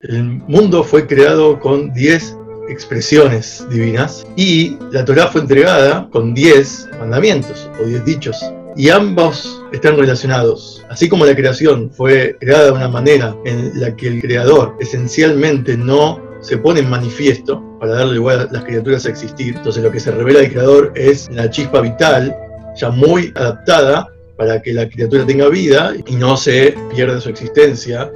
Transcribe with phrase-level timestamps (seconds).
[0.00, 2.36] El mundo fue creado con 10
[2.68, 8.40] expresiones divinas y la Torah fue entregada con 10 mandamientos o 10 dichos.
[8.76, 10.86] Y ambos están relacionados.
[10.88, 15.76] Así como la creación fue creada de una manera en la que el creador esencialmente
[15.76, 19.56] no se pone en manifiesto para darle lugar a las criaturas a existir.
[19.56, 22.36] Entonces lo que se revela del creador es la chispa vital,
[22.76, 28.12] ya muy adaptada para que la criatura tenga vida y no se pierda su existencia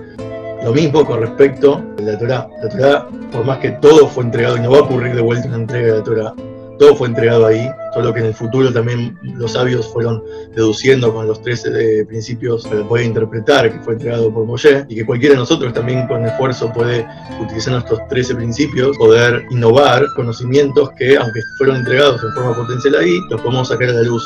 [0.65, 2.49] lo mismo con respecto a la Torah.
[2.63, 5.49] La Torah, por más que todo fue entregado, y no va a ocurrir de vuelta
[5.49, 6.35] una entrega de la Torah,
[6.79, 10.23] todo fue entregado ahí, solo que en el futuro también los sabios fueron
[10.55, 15.07] deduciendo con los 13 principios para poder interpretar que fue entregado por Moshe y que
[15.07, 17.07] cualquiera de nosotros también con esfuerzo puede
[17.41, 23.17] utilizar nuestros 13 principios, poder innovar conocimientos que aunque fueron entregados en forma potencial ahí,
[23.31, 24.25] los podemos sacar a la luz.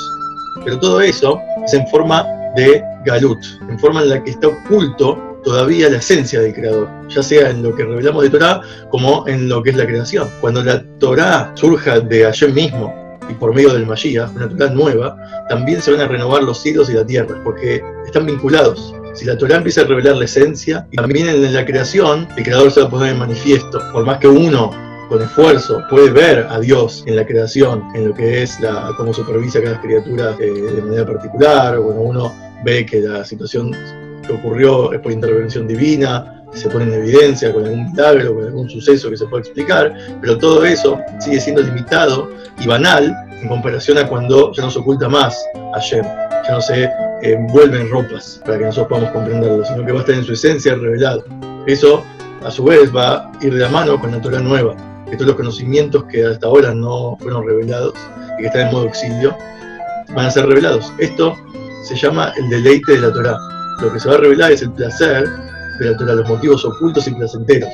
[0.65, 2.25] Pero todo eso es en forma
[2.57, 7.23] de galut, en forma en la que está oculto todavía la esencia del creador, ya
[7.23, 8.61] sea en lo que revelamos de Torah
[8.91, 10.29] como en lo que es la creación.
[10.41, 12.93] Cuando la Torah surja de ayer mismo
[13.31, 15.17] y por medio del Mashiach, una Torah nueva,
[15.49, 18.93] también se van a renovar los cielos y la tierra, porque están vinculados.
[19.15, 22.73] Si la Torah empieza a revelar la esencia, y también en la creación, el creador
[22.73, 23.81] se va a poner en manifiesto.
[23.93, 24.73] Por más que uno
[25.09, 29.15] con esfuerzo puede ver a Dios en la creación, en lo que es la, cómo
[29.15, 32.35] supervisa cada criatura eh, de manera particular, o cuando uno
[32.65, 33.73] ve que la situación
[34.27, 38.45] que ocurrió es por intervención divina, que se pone en evidencia con algún milagro, con
[38.45, 43.49] algún suceso que se puede explicar, pero todo eso sigue siendo limitado y banal en
[43.49, 45.37] comparación a cuando ya no se oculta más
[45.75, 46.91] ayer, ya no se
[47.23, 50.33] envuelve en ropas para que nosotros podamos comprenderlo, sino que va a estar en su
[50.33, 51.25] esencia revelado.
[51.67, 52.03] Eso,
[52.45, 54.77] a su vez, va a ir de la mano con la Torah nueva,
[55.11, 57.95] que todos los conocimientos que hasta ahora no fueron revelados
[58.39, 59.37] y que están en modo exilio,
[60.15, 60.93] van a ser revelados.
[60.99, 61.35] Esto
[61.85, 64.73] se llama el deleite de la Torah lo que se va a revelar es el
[64.73, 65.29] placer
[65.79, 67.71] de la los motivos ocultos y placenteros.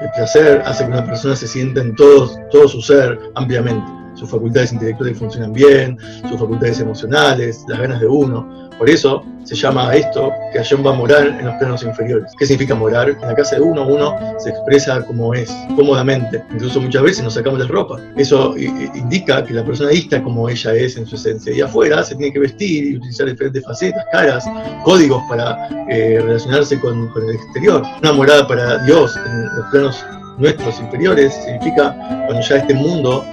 [0.00, 4.01] El placer hace que una persona se sienta en todo, todo su ser ampliamente.
[4.14, 8.70] Sus facultades intelectuales funcionan bien, sus facultades emocionales, las ganas de uno.
[8.78, 12.32] Por eso se llama esto que Hashem va a morar en los planos inferiores.
[12.38, 13.10] ¿Qué significa morar?
[13.10, 16.42] En la casa de uno, uno se expresa como es, cómodamente.
[16.52, 18.00] Incluso muchas veces nos sacamos la ropa.
[18.16, 21.52] Eso indica que la persona está como ella es en su esencia.
[21.52, 24.44] Y afuera se tiene que vestir y utilizar diferentes facetas, caras,
[24.84, 27.82] códigos para eh, relacionarse con, con el exterior.
[28.00, 30.04] Una morada para Dios en los planos
[30.38, 31.94] nuestros inferiores significa
[32.26, 33.24] cuando ya este mundo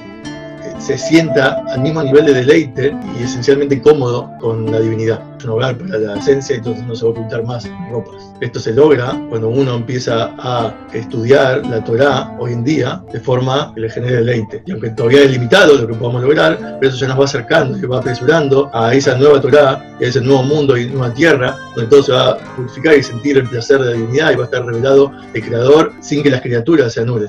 [0.80, 5.22] se sienta al mismo nivel de deleite y esencialmente cómodo con la divinidad.
[5.38, 8.34] Es un hogar para la esencia entonces no se va a ocultar más ropas.
[8.42, 13.72] Esto se logra cuando uno empieza a estudiar la Torah hoy en día de forma
[13.76, 14.64] que le genere deleite.
[14.66, 17.78] Y aunque todavía es limitado lo que podamos lograr, pero eso ya nos va acercando
[17.78, 21.90] y va apresurando a esa nueva Torah, a ese nuevo mundo y nueva tierra, donde
[21.90, 24.46] todo se va a purificar y sentir el placer de la divinidad y va a
[24.46, 27.28] estar revelado el Creador sin que las criaturas se anulen.